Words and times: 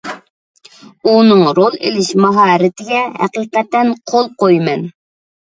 ئۇنىڭ 1.11 1.43
رول 1.59 1.77
ئېلىش 1.89 2.09
ماھارىتىگە 2.23 3.03
ھەقىقەتەن 3.19 3.95
قول 4.15 4.35
قويىمەن. 4.43 4.91